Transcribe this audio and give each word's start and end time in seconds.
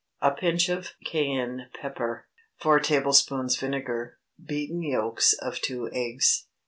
A 0.19 0.31
pinch 0.31 0.67
of 0.67 0.93
cayenne 1.05 1.69
pepper. 1.79 2.25
4 2.57 2.79
tablespoonfuls 2.79 3.55
vinegar. 3.59 4.17
Beaten 4.43 4.81
yolks 4.81 5.33
of 5.33 5.59
two 5.61 5.91
eggs. 5.93 6.47